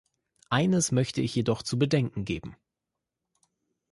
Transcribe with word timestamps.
Eines 0.49 0.91
möchte 0.91 1.21
ich 1.21 1.35
jedoch 1.35 1.61
zu 1.61 1.77
bedenken 1.77 2.25
geben. 2.25 2.55